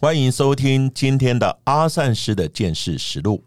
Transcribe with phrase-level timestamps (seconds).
[0.00, 3.42] 欢迎收听今天的阿善师的见识实录。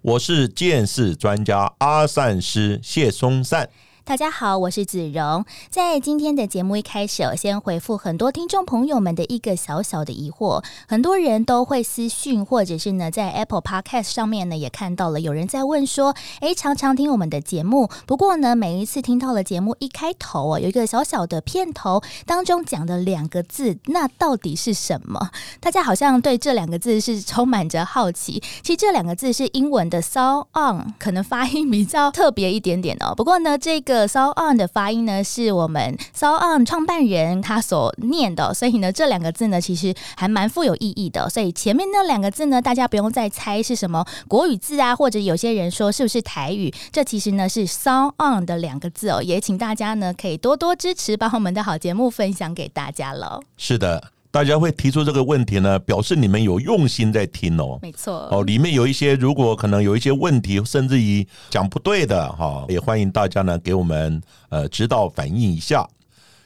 [0.00, 3.70] 我是见识专家阿善师谢松善。
[4.04, 5.44] 大家好，我是子荣。
[5.70, 10.64] 在今天的节目一开始，我先回复很多听众朋友们的一个小小的疑惑。
[10.88, 25.30] 很多人都会私讯，或者是呢，在 Apple Podcast 上面呢，也看到了有人在问说：“诶，常常听我们的节目，不过呢，每一次听到了节目一开头啊，有一个小小的片头当中讲的两个字，那到底是什么？
[25.60, 28.42] 大家好像对这两个字是充满着好奇。
[28.62, 33.14] 其实这两个字是英文的 “so on”，可能发音比较特别一点点哦。
[33.14, 33.91] 不过呢，这个。
[33.92, 41.28] 个 “so on” 的发音呢，是我们 “so on” 创办人他所念的，所以呢，这两个字呢，其实还蛮富有意义的。
[41.28, 49.22] 所以前面那两个字呢，大家不用再猜是什么国语字啊，或者有些人说是不是台语，这其实呢是 “so on” 的两个字哦。
[49.22, 53.40] 也请大家呢可以多多支持，把我们的好节目分享给大家了。
[53.58, 54.12] 是的。
[54.32, 57.78] 大家会提出这个问题呢，表示你们有用心在听哦。
[57.82, 65.86] 没错，哦，里面有一些如果可能有一些问题，甚至于讲不对的哈，也欢迎大家呢给我们呃指导反映一下。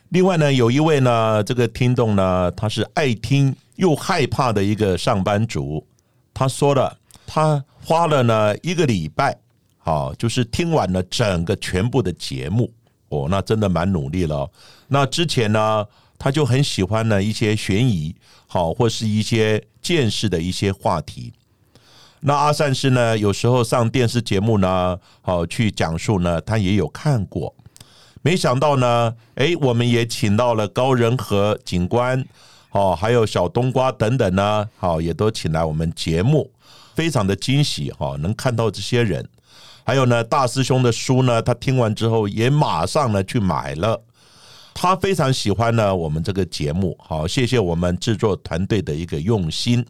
[0.08, 5.86] 另外呢，有一位呢这个听众呢，他是爱听又害怕的一个上班族，
[6.34, 9.38] 他说了，他花了呢一个礼拜，
[9.78, 12.68] 好，就是听完了整个全部的节目
[13.10, 14.50] 哦，那真的蛮努力了。
[14.88, 15.86] 那之前呢？
[16.18, 18.14] 他就很喜欢呢一些悬疑，
[18.46, 21.32] 好或是一些见识的一些话题。
[22.20, 27.54] 那阿善师呢，有时候上电视节目呢，好去讲述呢，他也有看过。
[28.22, 32.24] 没想到呢，哎，我们也请到了高仁和警官，
[32.72, 36.50] 哦，还有小冬瓜等等呢，好，也都请来我们节目，
[36.94, 39.28] 非常的惊喜哈，能看到这些人。
[39.84, 44.02] 还有呢，大师兄的书呢，他听完之后也马上呢去买了。
[44.78, 49.82] 他非常喜欢呢，我们这个节目，好，谢谢我们制作团队的一个用心。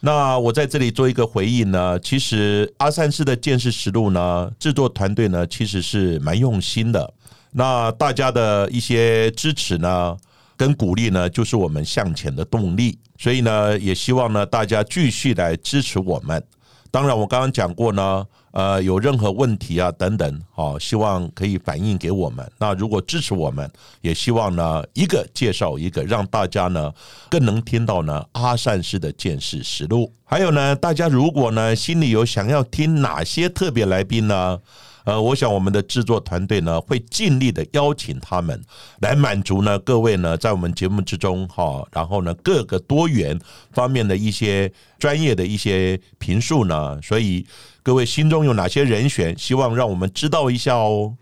[0.00, 7.12] 那我在这里做一个回应呢，其实阿三师的见识实录呢，制作团队呢其实是蛮用心的。
[7.50, 10.16] 那大家的一些支持呢，
[10.56, 12.98] 跟鼓励呢，就是我们向前的动力。
[13.18, 16.42] 所以呢，也希望呢大家继续来支持我们。
[16.90, 18.26] 当然，我刚刚讲过呢。
[18.50, 22.50] 呃，有任何问题啊等等，好，希望可以反映给我们。
[22.58, 26.90] 那如果支持我们，也希望呢一个介绍一个，让大家呢
[27.30, 30.12] 更能听到呢阿善师的见识实录。
[30.24, 34.58] 还有呢，大家如果呢心里有想要听哪些特别来宾呢？
[35.08, 38.62] 呃，我想我们的制作团队呢会尽力的邀请他们
[39.00, 43.40] 来满足呢各位呢在我们节目之中哈，然后呢各个多元
[43.72, 47.46] 方面的一些专业的一些评述呢，所以
[47.82, 51.14] 各位心中有哪些人选，希望让我们知道一下哦。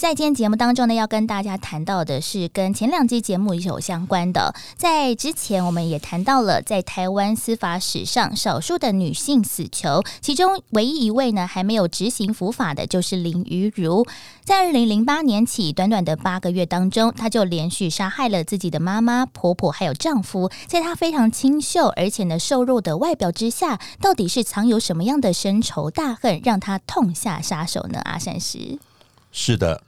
[0.00, 4.54] 在今天节目当中呢，要跟大家谈到的是跟前两集节目有相关的。
[4.74, 14.06] 在之前，我们也谈到了在台湾司法史上少数的女性死囚，其中唯一一位呢还没有执行伏法的，就是林于如。
[14.42, 20.50] 在二零零八年起，短短的八个月当中，她就连续杀害了自己的妈妈、婆婆还有丈夫。
[20.66, 28.00] 在她非常清秀而且呢瘦弱的外表之下，到底是藏有什么样的深仇大恨，让她痛下杀手呢？
[28.04, 28.78] 阿善师，
[29.30, 29.82] 是的。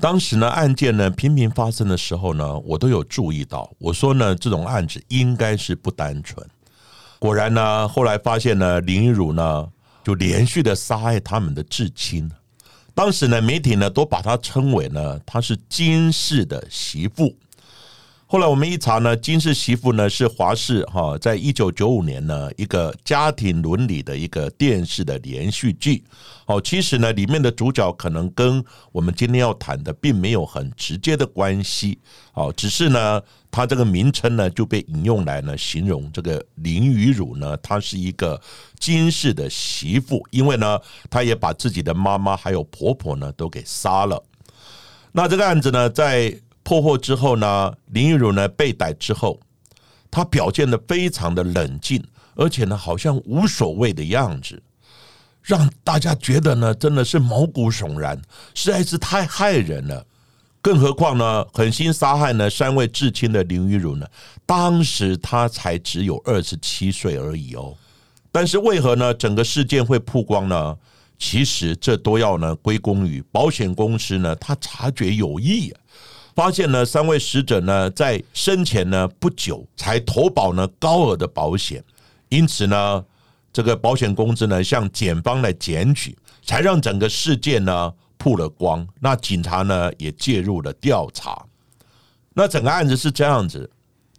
[0.00, 3.68] 当时呢，案件呢频频发生的时候呢，我都有注意到。
[3.78, 6.46] 我说呢，这种案子应该是不单纯。
[7.18, 9.68] 果然呢，后来发现呢，林依如呢
[10.04, 12.30] 就连续的杀害他们的至亲。
[12.94, 17.34] 当时呢，媒体呢都把她称为呢，她是金氏的媳妇。
[18.30, 26.04] 后来我们一查呢，金氏媳妇呢是华氏哈，在一九九五年呢一个家庭伦理的一个电视的连续剧。
[26.44, 31.98] 哦，其实呢里面的主角可能跟我们今天要谈的并没有很直接的关系。
[32.34, 33.18] 哦，只是呢，
[33.50, 38.38] 它这个名称呢就被引用来呢形容这个林雨乳呢，她是一个
[38.78, 40.78] 金氏的媳妇，因为呢，
[41.08, 44.22] 她也把自己的妈妈还有婆婆呢都给杀了。
[45.12, 49.40] 那这个案子呢，在破获之后呢，林玉如呢被逮之后，
[50.10, 52.04] 他表现的非常的冷静，
[52.34, 54.62] 而且呢好像无所谓的样子，
[55.40, 58.20] 让大家觉得呢真的是毛骨悚然，
[58.54, 60.04] 实在是太害人了。
[60.60, 64.06] 更何况呢，狠心杀害呢三位至亲的林玉如呢，
[64.44, 67.74] 当时他才只有二十七岁而已哦。
[68.30, 69.14] 但是为何呢？
[69.14, 70.76] 整个事件会曝光呢？
[71.18, 75.72] 其实这都要呢归功于保险公司呢，他察觉有异，
[76.38, 81.82] 发现呢三位死者呢在生前呢不久才投保呢高额的保险，
[82.28, 83.04] 因此呢
[83.52, 88.86] 这个保险公司呢向检方来检举，才让整个事件呢曝了光。
[89.00, 91.44] 那警察呢也介入了调查。
[92.34, 93.68] 那整个案子是这样子，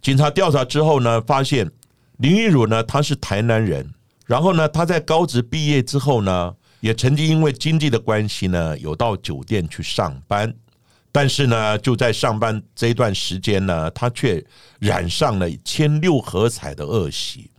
[0.02, 1.70] 警察调查之后呢，发现
[2.18, 3.90] 林玉茹呢他是台南人，
[4.26, 6.54] 然后呢他在高职毕业之后呢。
[6.80, 10.50] 也曾经因为经济的关系呢，有到酒店去上班，
[11.12, 14.44] 但是呢，就在上班这一段时间呢，他却
[14.78, 17.50] 染上了签六合彩的恶习。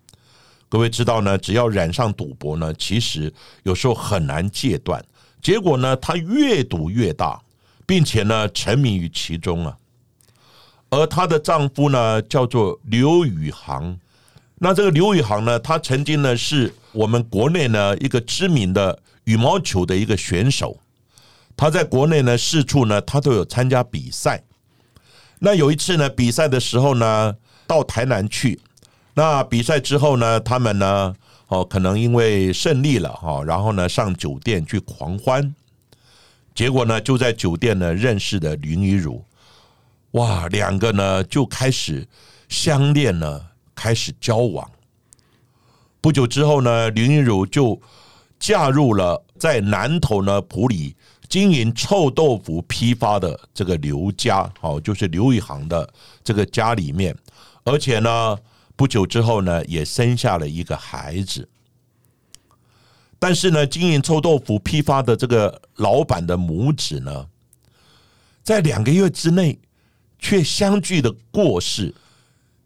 [0.70, 3.34] 各位知道呢，只要染上赌博呢，其实
[3.64, 5.04] 有时候很难戒断。
[5.42, 7.42] 结果呢，他越赌越大，
[7.86, 9.78] 并且呢，沉迷于其中啊。
[10.90, 13.98] 而她的丈夫呢，叫做刘宇航。
[14.60, 19.00] 那这个刘宇航呢，他曾经呢，是我们国内呢一个知名的。
[19.26, 20.76] 羽毛球的一个选手，
[21.62, 24.44] 他在国内呢四处呢，他都有参加比赛。
[25.38, 27.36] 那有一次呢，比赛的时候呢，
[27.68, 28.60] 到台南去。
[29.14, 31.14] 那比赛之后呢，他们呢，
[31.50, 35.54] 哦，可能因为胜利了哈，然后呢，上酒店去狂欢。
[36.56, 39.24] 结果呢，就在酒店呢认识的林雨茹，
[40.14, 42.08] 哇，两个呢就开始
[42.50, 44.68] 相恋了，开始交往。
[46.02, 47.80] 不久之后呢，林雨茹就。
[48.42, 50.96] 嫁入了在南头呢埔里
[51.32, 55.90] 经营臭豆腐批发的这个刘家，哦，就是刘宇航的
[56.22, 57.18] 这个家里面，
[57.64, 58.38] 而且呢，
[58.76, 61.48] 不久之后呢，也生下了一个孩子。
[63.18, 67.28] 但是呢，经营臭豆腐批发的这个老板的母子呢，
[68.44, 69.58] 在两个月之内
[70.20, 71.96] 却相继的过世。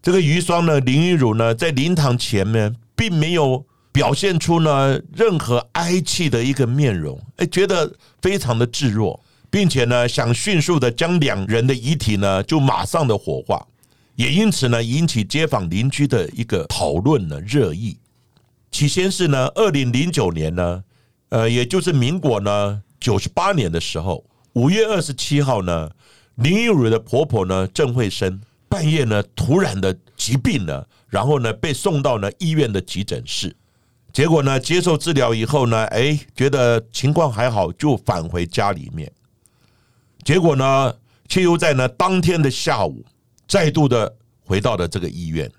[0.02, 3.64] 这个余霜呢，林玉茹呢，在灵堂前面并没有。
[3.96, 7.90] 表现出呢任何哀戚的一个面容，哎，觉得
[8.20, 13.66] 非常的自若，并且呢想迅速的将两人的遗体呢就马上的火化，
[14.14, 17.96] 也因此呢引起街坊邻居的一个讨论呢热议。
[18.70, 20.84] 起先是呢二零零九年呢，
[21.30, 24.22] 呃，也就是民国呢九十八年的时候，
[24.52, 25.90] 五月二十七号呢，
[26.34, 28.38] 林玉蕊的婆婆呢郑慧生
[28.68, 33.56] 半夜呢突然的疾病了，然后呢被送到了医院的急诊室。
[34.16, 39.12] 结果呢，接受治疗以后呢，哎，觉得情况还好，就返回家里面。
[40.24, 40.94] 结果呢，
[41.28, 43.04] 却又在呢当天的下午，
[43.46, 45.52] 再度的回到了这个医院。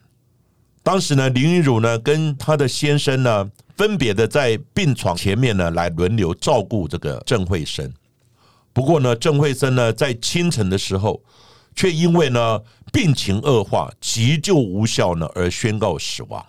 [0.81, 7.93] 当时呢，林云茹呢跟她的先生呢，分别的在病床前面呢，来轮流照顾这个郑慧生。
[8.73, 11.21] 不过呢，郑慧生呢，在清晨的时候，
[11.75, 12.59] 却因为呢
[12.91, 16.43] 病情恶化，急救无效呢，而宣告死亡。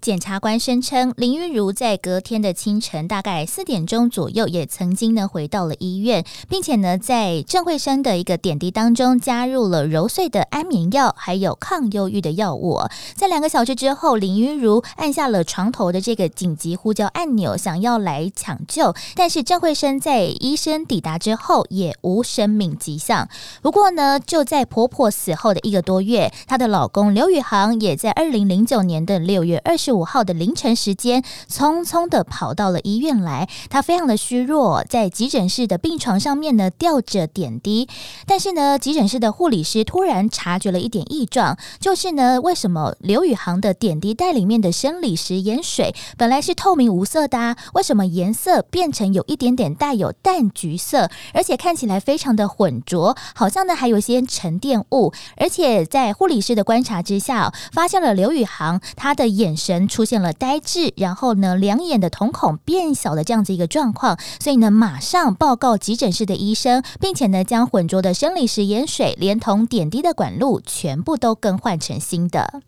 [0.00, 12.80] 检察官声称，林玉如在隔天的清晨，大概四点钟左右，也曾经呢回到了医院，并且呢在郑慧生的一个点滴当中加入了揉碎的安眠药，还有抗忧郁的药物。
[13.14, 23.28] 在两个小时之后，林玉如按下了床头的这个紧急呼叫按钮，想要来抢救，但是郑慧生在医生抵达之后也无生命迹象。
[23.60, 29.89] 不过呢，就在婆婆死后的一个多月，她的老公刘宇航也在二零零九年的六月二十。
[29.92, 33.48] 五号的凌晨时间，匆匆的跑到了医院来。
[33.68, 37.88] 他非常的虚弱，在急诊室的病床上面呢吊着点滴。
[38.26, 55.12] 但是呢，急诊室的护理师突然察觉了一点异状，就是呢，为什么刘宇航的点滴袋里面的生理食盐水本来是透明无色的，为什么颜色变成有一点点带有淡橘色，而且看起来非常的浑浊，好像呢还有一些沉淀物。
[55.36, 59.79] 而且在护理师的观察之下，发现了刘宇航他的眼神。
[59.86, 72.62] 出现了呆滞，然后呢，两眼的瞳孔变小的这样子一个状况，所以呢，马上报告急诊室的医生，并且呢，将浑浊的生理食盐水连同点滴的管路全部都更换成新的。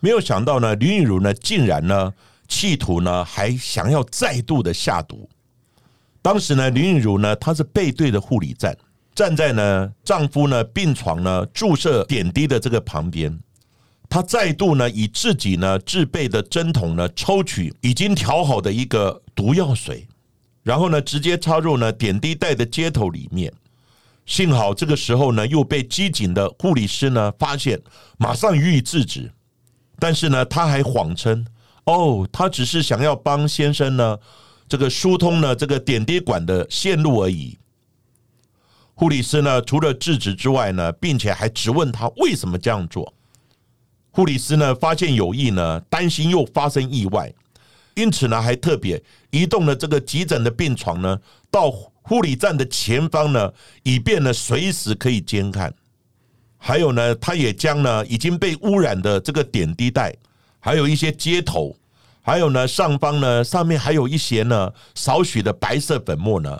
[0.00, 2.12] 没有想到呢，林玉如呢，竟然呢，
[2.46, 5.28] 企图呢，还想要再度的下毒。
[6.22, 8.76] 当时呢，林玉如呢，她是背对着护理站，
[9.14, 13.38] 站在呢丈夫呢病床呢注射点滴的这个旁边。
[14.08, 20.06] 他再度呢，以自己呢自备的针筒呢，抽取已经调好的一个毒药水，
[20.62, 23.52] 然后呢，直接插入呢点滴袋的接头里面。
[24.24, 27.80] 幸好这个时候呢，又被机警的护理师呢发现，
[28.18, 29.30] 马上予以制止。
[29.98, 31.46] 但是呢，他还谎称
[31.86, 34.18] ：“哦，他只是想要帮先生呢，
[34.68, 37.58] 这个疏通呢这个点滴管的线路而已。”
[38.94, 43.12] 护理师呢，除了制止之外呢，并且还质问他为什么这样做。
[44.16, 47.30] 护理师呢发现有异呢，担心又发生意外，
[47.94, 51.20] 因此呢，还特别移动了这个急诊的病床呢，
[51.50, 51.70] 到
[52.00, 55.70] 护理站的前方呢，以便呢随时可以监看。
[56.56, 60.16] 还有呢，他也将呢已经被污染的这个点滴袋，
[60.60, 61.76] 还有一些接头，
[62.22, 66.58] 还有呢上方呢上面还有一些呢少许的白色粉末呢，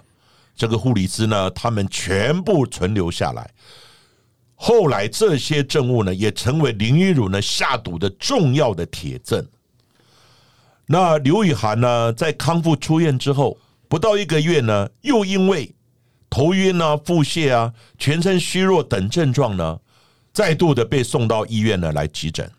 [0.55, 3.51] 这个护理师呢他们全部存留下来。
[4.59, 9.47] 后来这些证物呢，也成为林玉如呢下毒的重要的铁证。
[10.87, 15.75] 那刘雨涵呢，在康复出院之后，不到一个月呢，又因为
[16.31, 19.79] 头晕啊、腹泻啊、全身虚弱等症状呢，
[20.33, 22.51] 再度的被送到医院呢来急诊。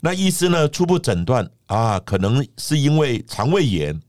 [0.00, 4.00] 那医师呢初步诊断啊，可能是因为肠胃炎，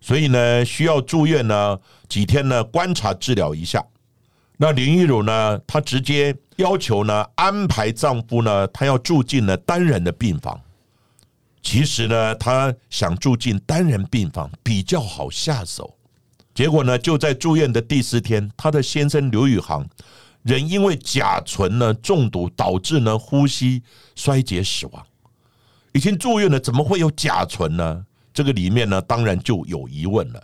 [0.00, 1.78] 所以呢需要住院呢
[2.08, 3.84] 几天呢观察治疗一下。
[4.58, 10.60] 那林玉如呢，她直接要求呢安排丈夫呢，她要住进了单人的病房。
[11.62, 15.96] 其实呢，她想住进单人病房比较好下手。
[16.54, 19.86] 结果呢，就在住院的第四天，她的先生刘宇航
[20.42, 23.82] 人因为甲醇呢中毒，导致呢呼吸
[24.14, 25.06] 衰竭死亡。
[25.92, 28.04] 已经住院了，怎么会有甲醇呢？
[28.32, 30.42] 这个里面呢，当然就有疑问了。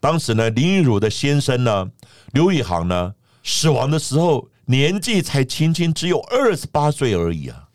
[0.00, 1.90] 当时呢，林玉如的先生呢，
[2.32, 7.69] 刘宇航呢，死亡的时候年纪才轻轻，只有二十八岁而已啊。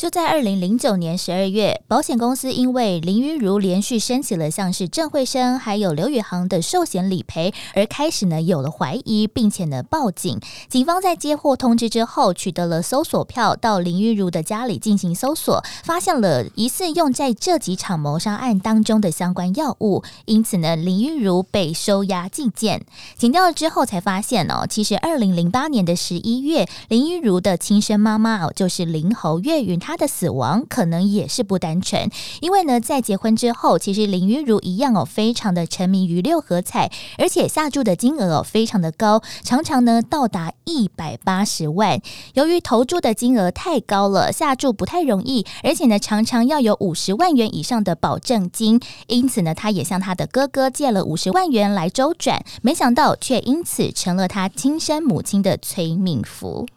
[0.00, 10.40] 就在二零零九年十二月，保险公司因为林玉如连续申请了像是郑慧生还有刘宇航的寿险理赔，而开始呢有了怀疑，并且呢报警。
[10.70, 22.86] 警方在接获通知之后，取得了搜索票，到林玉如的家里进行搜索，发现了疑似用在这几场谋杀案当中的相关药物，因此呢林玉如被收押禁见。
[23.18, 29.78] 警调了之后才发现哦，其实二零零八年的十一月，林玉如的亲生妈妈哦就是林侯月云。
[29.90, 32.08] 他的死亡可能也是不单纯，
[32.40, 42.00] 因为呢，在结婚之后，其实林玉如一样哦，非常的沉迷于六合彩，而且下注的金额哦非常的高，常常呢到达一百八十万。
[42.34, 48.78] 由于投注的金额太高了，下注不太容易，而且呢常常要有五十万元以上的保证金，
[49.08, 56.68] 因此呢，他也向他的哥哥借了五十万元来周转，没想到却因此成了他亲生母亲的催命符。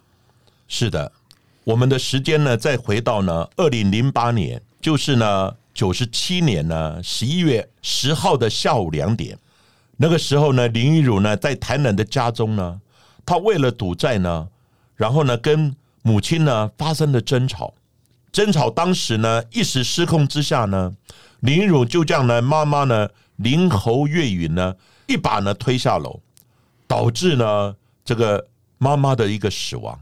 [0.68, 1.12] 是的。
[1.66, 9.38] 我们的时间呢，再回到呢，二零零八年，就是呢九十七年呢十一月十号的下午两点，
[9.96, 12.82] 那个时候呢，林玉如呢在台南的家中呢，
[13.26, 14.50] 她为了赌债呢，
[14.98, 17.74] 然后呢跟母亲呢发生了争吵，
[18.34, 20.94] 争吵当时呢一时失控之下呢，
[21.40, 24.76] 林玉如就这样呢妈妈呢林侯月云呢
[25.08, 26.20] 一把呢推下楼，
[26.88, 29.98] 导致呢这个妈妈的一个死亡，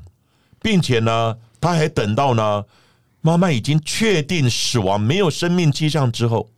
[0.59, 1.37] 并且呢。
[1.61, 2.65] 他还等到呢，
[3.21, 6.49] 妈妈已经确定死亡、没有生命迹象之后，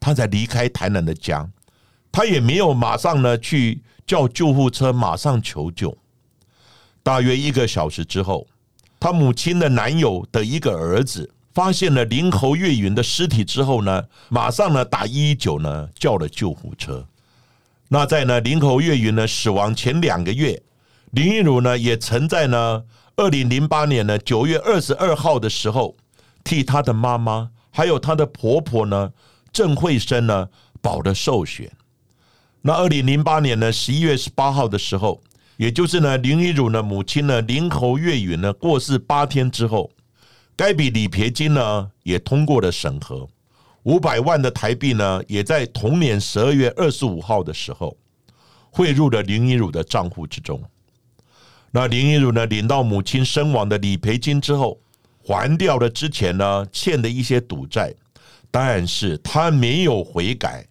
[0.00, 1.48] 他才离开台南的家。
[2.10, 5.96] 他也没有马上呢去叫救护车，马上求救。
[7.04, 8.48] 大约一个小时之后，
[8.98, 17.06] 他母亲的男友的一个儿子发现了林侯月云的尸体之后呢，马上呢打一一九呢叫了救护车。
[17.86, 20.60] 那在呢林侯月云呢死亡前两个月，
[21.12, 22.82] 林玉如呢也曾在呢。
[23.20, 25.94] 二零零八年呢，九月二十二号的时候，
[26.42, 29.12] 替他的妈妈还有他的婆婆呢，
[29.52, 30.48] 郑慧生呢
[30.80, 31.70] 保的寿险。
[32.62, 35.20] 那二零零八年呢，十一月十八号的时候，
[35.58, 39.90] 也就是呢林玉茹呢母亲呢林侯月允呢过世八天之后，
[40.56, 43.28] 该笔理赔金呢也通过了审核，
[43.82, 47.94] 五百万的台币呢，也在同年十二月二十五号的时候
[48.70, 50.58] 汇入了林玉茹的账户之中。
[51.72, 54.80] 那林依如呢，领到母亲身亡的理赔金之后，
[55.22, 57.94] 还掉了之前呢欠的一些赌债，
[58.50, 60.66] 但是他没有悔改，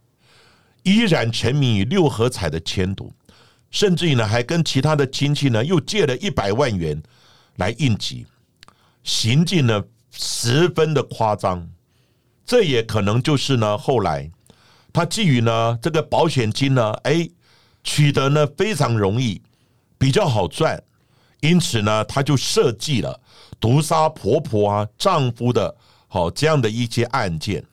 [0.83, 3.13] 依然沉迷于六合彩的签赌，
[3.71, 7.01] 甚至于呢还跟其他的亲戚呢又借了一百万元
[7.55, 8.25] 来应急，
[9.01, 11.65] 行径呢十分的夸张，
[12.45, 14.29] 这也可能就是呢后来
[14.91, 17.29] 他基于呢这个保险金呢，哎
[17.85, 19.41] 取得呢非常容易，
[19.97, 20.83] 比较好赚。
[21.41, 23.19] 因此呢，她就设计了
[23.59, 25.75] 毒杀婆婆啊、丈夫的
[26.07, 27.63] 好这样的一些案件。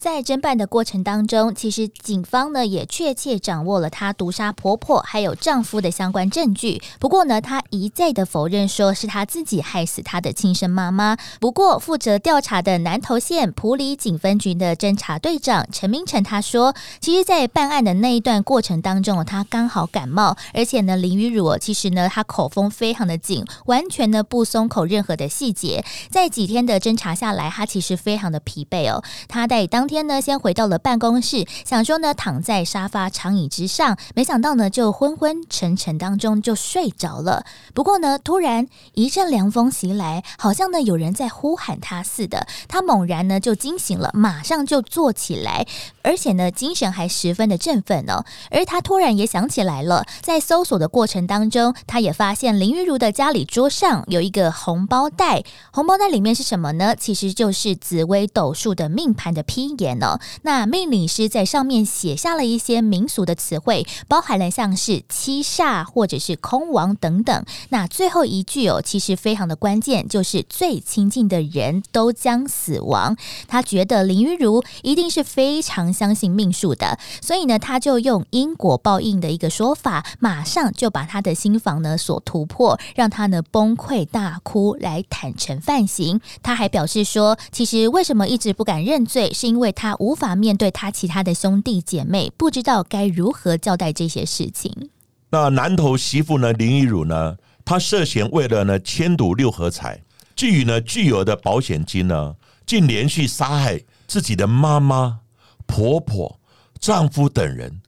[0.00, 6.80] 在侦办的过程当中，其实警方呢也确切掌握了她毒杀婆婆还有丈夫的相关证据。
[6.98, 11.18] 不过呢，她一再的否认说是她自己害死她的亲生妈妈。
[11.38, 25.84] 不过，负责调查的南投县埔里警分局的侦查队长陈明成他说，其实，在办案的那一段过程当中，他刚好感冒，而且呢，林雨茹其实呢，他口风非常的紧，完全呢不松口任何的细节。
[26.08, 29.04] 在几天的侦查下来，他其实非常的疲惫哦。
[29.28, 37.44] 他在当天呢，先回到了办公室，想说呢，躺在沙发长椅之上，没想到呢，就昏昏沉沉当中就睡着了。
[37.74, 45.66] 不过呢，突然一阵凉风袭来，好像呢有人在呼喊他似的，他猛然呢就惊醒了，马上就坐起来，
[46.02, 48.24] 而且呢精神还十分的振奋哦。
[48.52, 55.42] 而他突然也想起来了，在搜索的过程当中，他也发现林玉如的家里桌上有一个红包袋，
[55.72, 56.94] 红包袋里面是什么呢？
[56.94, 60.18] 其实就是紫薇斗数的命盘的批言哦。
[60.42, 67.44] 那命理师在上面写下了一些民俗的词汇，包含了像是七煞或者是空亡等等。
[67.70, 73.16] 那最后一句哦，其实非常的关键，就是最亲近的人都将死亡。
[73.48, 86.20] 他觉得林玉如一定是非常相信命数的，所以呢，他就用因果报应的一个说法，马上就把他的心房呢所突破，让他呢崩溃大哭，来坦诚犯行。
[86.42, 94.90] 他还表示说，其实为什么一直不敢认罪，是因为他无法面对他其他的兄弟姐妹，不知道该如何交代这些事情。
[95.30, 100.02] 那南头媳妇呢，林依如呢，她涉嫌为了呢迁赌六合彩，
[100.34, 102.34] 基于呢巨额的保险金呢，
[102.66, 105.20] 竟连续杀害自己的妈妈、
[105.66, 106.40] 婆婆、
[106.80, 107.80] 丈夫等人，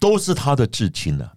[0.00, 1.30] 都是她的至亲呢。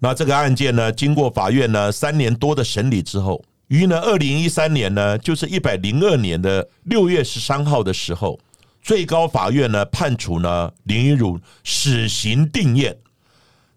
[0.00, 8.40] 那这个案件呢，经过法院呢三年多的审理之后，于呢二零一三年呢，就是一百零二年的六月十三号的时候，
[8.82, 12.98] 最高法院呢判处呢林依如死刑定验，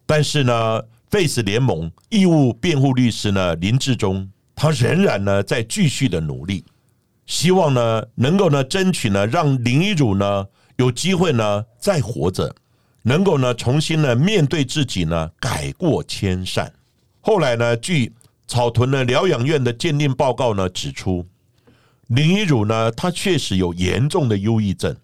[0.06, 0.82] 但是呢。
[1.08, 6.66] Face 联盟义务辩护律师呢林志忠，他仍然呢在继续的努力，
[7.26, 10.46] 希望呢能够呢争取呢让林依儒呢
[10.76, 12.54] 有机会呢再活着，
[13.04, 16.74] 能够呢重新呢面对自己呢改过迁善。
[17.22, 18.12] 后来呢，据
[18.46, 21.26] 草屯的疗养院的鉴定报告呢指出，
[22.08, 24.96] 林依儒呢他确实有严重的忧郁症。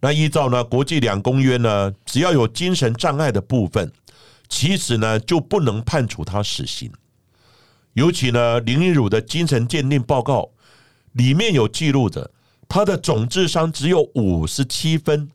[0.00, 3.92] 那依照呢国际两公约呢，只要有精神障碍的部分。
[4.48, 6.88] 其实呢，就不能判处他死刑。
[7.94, 10.50] 尤其呢，林依儒的精神鉴定报告
[11.14, 12.30] 里面有记录着
[12.68, 15.28] 他的总智商只有五十七分，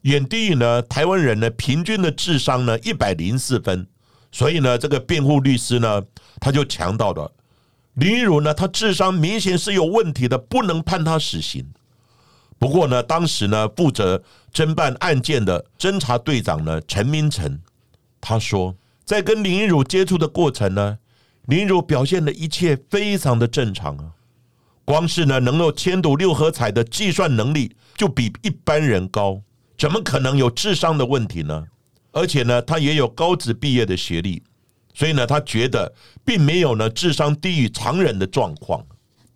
[0.00, 3.86] 远低于呢台湾人呢平均的智商呢一百零四分。
[4.32, 6.02] 所以呢，这个辩护律师呢，
[6.40, 7.30] 他就强调了
[7.98, 11.66] 林一儒呢，他智商明显是有问题的，不能判他死刑。
[12.56, 17.60] 不过呢，当时呢，负责侦办案件的侦查队长呢，陈明成。
[18.20, 20.98] 他说，在跟林一儒接触的过程呢，
[21.46, 24.12] 林一儒表现的一切非常的正常啊。
[24.84, 29.42] 光是呢能够签赌六合彩的计算能力就比一般人高，
[29.76, 31.66] 怎么可能有智商的问题呢？
[32.12, 34.42] 而且呢，他也有高职毕业的学历，
[34.94, 35.92] 所以呢，他觉得
[36.24, 38.84] 并没有呢智商低于常人的状况。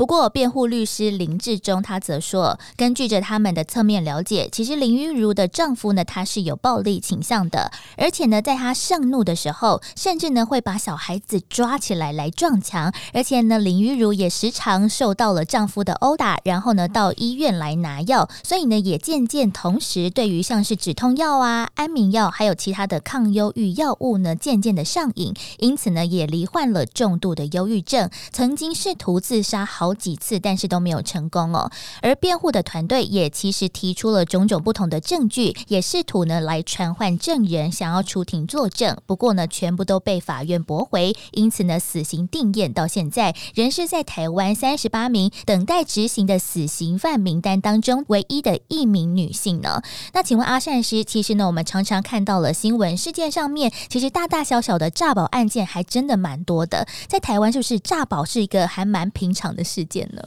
[0.03, 29.92] 不过，辩护律师林志忠他则说，根据着他们的侧面了解，其实林玉如的丈夫呢，他是有暴力倾向的，而且呢，在他盛怒的时候，甚至呢会把小孩子抓起来来撞墙，而且呢，林玉如也时常受到了丈夫的殴打，然后呢到医院来拿药，所以呢也渐渐同时对于像是止痛药啊、安眠药，还有其他的抗忧郁药物呢，渐渐的上瘾，因此呢也罹患了重度的忧郁症，曾经试图自杀好。
[29.95, 31.71] 几次，但是都没有成功哦。
[32.01, 38.97] 而辩护的团队也其实提出了种种不同的证据，也试图呢来传唤证人，想要出庭作证。
[39.07, 41.15] 不过呢，全部都被法院驳回。
[41.33, 49.83] 因此呢，死刑定验到现在仍是在台湾三十八名等待执行的死刑犯名单当中唯一的一名女性呢。
[50.13, 56.87] 那请问阿善师，其实呢，我们常常看到了新闻事件上面，其实大大小小的诈保案件还真的蛮多的。
[57.09, 59.82] 在台湾，就是诈保是一个还蛮平常的事。
[59.83, 60.23] 事件呢？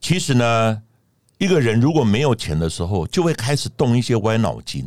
[0.00, 0.82] 其实呢，
[1.38, 4.86] 一个人如果没有钱的时候，就会开始动一些歪脑筋。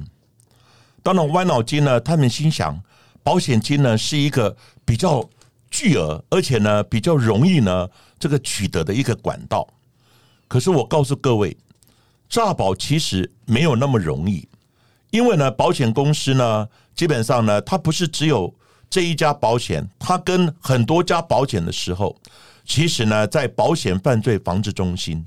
[1.02, 2.80] 当然，歪脑筋呢，他们心想，
[3.24, 4.56] 保险金呢是一个
[4.86, 5.28] 比较
[5.72, 9.68] 巨额，而且呢比较容易呢这个取得的一个管道。
[10.48, 11.58] 可是我告诉各位，
[12.30, 14.48] 诈保其实没有那么容易，
[15.10, 18.54] 因为呢，保险公司呢，基本上呢，它不是只有
[18.88, 22.16] 这一家保险，它跟很多家保险的时候。
[22.72, 25.26] 其实呢，在保险犯罪防治中心，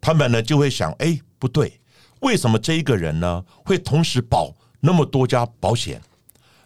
[0.00, 1.80] 他们呢就会想：哎，不对，
[2.20, 6.00] 为什么这一个人呢会同时保那么多家保险？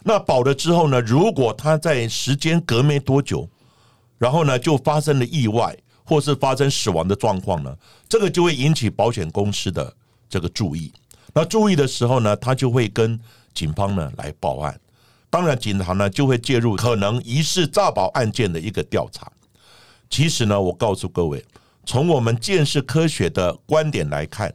[0.03, 3.49] 那保了之后呢，如果他在时间隔没多久，
[4.19, 7.75] 然后呢就发生了意外，或是发生死亡的状况呢，
[8.07, 9.91] 这个就会引起保险公司的
[10.29, 10.93] 这个注意。
[11.33, 13.19] 那注意的时候呢，他就会跟
[13.55, 14.79] 警方呢来报案。
[15.31, 19.27] 当然，警察呢就会介入可能疑似诈保案件的一个调查。
[20.09, 21.43] 其实呢，我告诉各位，
[21.85, 24.53] 从我们见识科学的观点来看，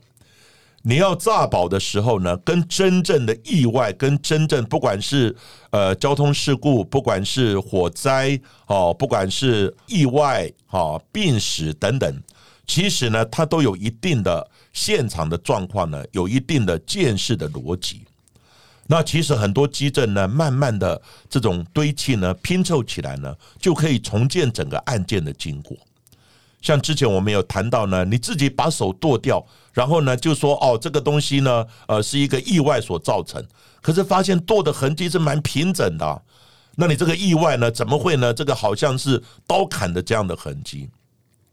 [0.82, 5.34] 你要诈保的时候呢，跟真正的意外，跟真正不管是
[5.70, 12.22] 呃交通事故，不管是火灾哦，不管是意外哦，病史等等，
[12.66, 18.02] 其实呢，它都有一定的现场的状况呢，有一定的见识的逻辑。
[18.86, 25.76] 那其实很多基证呢，慢慢的这种堆砌呢，拼凑起来呢，就可以重建整个案件的经过。
[26.60, 33.42] 像之前我们有谈到呢，你自己把手剁掉，然后呢就说哦，这个东西呢，呃，是一个意外所造成。
[33.82, 36.22] 可是发现剁的痕迹是蛮平整的，
[36.76, 38.32] 那你这个意外呢，怎么会呢？
[38.32, 40.88] 这个好像是刀砍的这样的痕迹。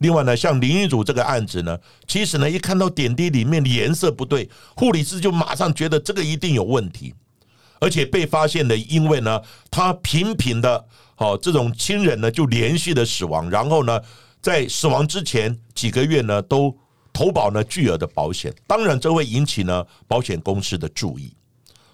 [0.01, 7.15] 另外呢，像林玉祖这个案子呢，其实呢，一看到点滴里面的颜色不对，护理师就马上觉得这个一定有问题，
[7.79, 10.85] 而且被发现的，因为呢，他频频的，
[11.15, 13.99] 好这种亲人呢就连续的死亡，然后呢。
[14.41, 16.75] 在死亡之前几个月呢，都
[17.13, 21.31] 投保呢巨额的保险，当然这会引起呢保险公司的注意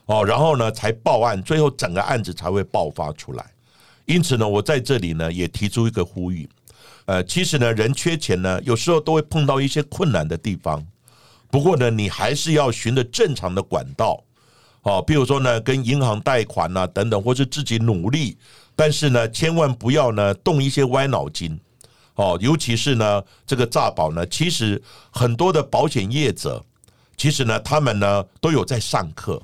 [0.05, 3.45] 哦，然后呢才报案，最后整个案子才会爆发出来。
[4.05, 6.47] 因此呢，我在这里呢也提出一个呼吁，
[7.07, 10.85] 呃，其实呢人缺钱呢，有时候都会碰到一些困难的地方，
[11.49, 14.21] 不过呢你还是要循着正常的管道，
[14.83, 18.37] 哦，比如说呢跟银行贷款啊等等，或是自己努力，
[18.75, 21.57] 但是呢千万不要呢动一些歪脑筋。
[22.15, 26.61] 哦，尤其是呢，这个诈保呢，其实很多的保险业者，
[27.15, 29.39] 其实呢，他们呢都有在上课，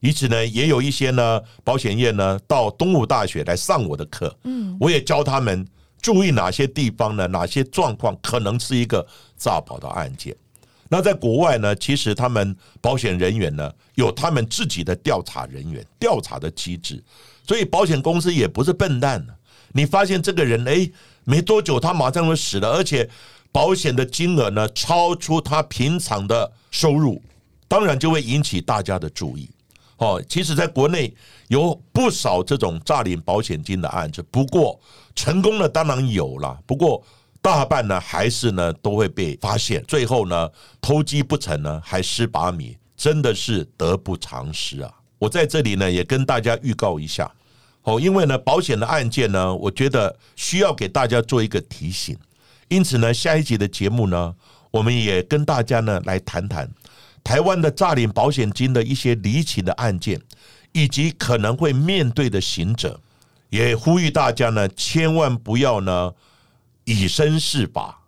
[0.00, 5.64] 因此呢，也有一些呢保险业呢到东吴大学来上我的课，嗯，我也教他们
[6.04, 9.06] 注意哪些地方呢，哪些状况可能是一个
[9.38, 10.36] 诈保的案件。
[10.90, 17.02] 那在国外呢，其实他们保险人员呢有他们自己的调查人员调查的机制，
[17.48, 19.26] 所以保险公司也不是笨蛋
[19.72, 20.90] 你发现这个人，哎。
[21.26, 23.08] 没多久，他马上就死了，而且
[23.50, 27.22] 保险的金额呢超出他平常的收入，
[27.66, 29.48] 当然就会引起大家的注意。
[30.04, 31.14] 哦，其实，在国内
[31.48, 34.78] 有不少这种诈领保险金的案子，不过
[35.14, 37.02] 成功的当然有了，不过
[37.40, 40.50] 大半呢还是呢都会被发现，最后呢
[40.82, 44.92] 偷鸡不成呢还失把米，真的是得不偿失啊！
[45.18, 47.32] 我在这里呢也跟大家预告一下。
[47.84, 52.14] 哦，因为呢，保险的案件呢，我觉得需要给大家做一个提醒，
[52.68, 54.34] 因此呢，下一集的节目呢，
[54.70, 56.70] 我们也跟大家呢来谈谈
[57.24, 60.20] 台湾的诈领保险金的一些离奇的案件，
[60.72, 63.00] 以及可能会面对的行者，
[63.48, 66.12] 也呼吁大家呢，千万不要呢
[66.84, 68.02] 以身试法。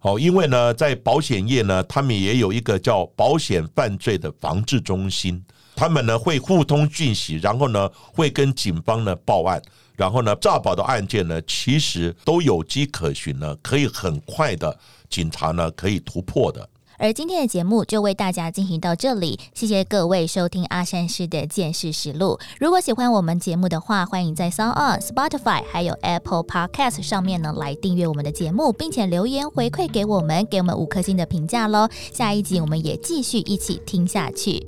[0.00, 5.42] 好，因为呢，在保险业呢，他们也有一个叫保险犯罪的防治中心。
[5.76, 9.62] 他们呢会互通讯息，然后呢会跟警方呢报案，
[9.96, 14.76] 然后呢诈保的案件呢其实都有迹可循呢，可以很快的
[15.08, 16.68] 警察呢可以突破的。
[17.00, 22.38] 而今天的节目就为大家进行到这里，谢谢各位收听阿山师的见识实录。
[22.58, 31.88] 如果喜欢我们节目的话，欢迎在 Sound On、Spotify 还有 Apple Podcast 上面呢来订阅我们的节目，并且留言回馈给我们，给我们五颗星的评价喽。
[32.12, 34.66] 下一集我们也继续一起听下去。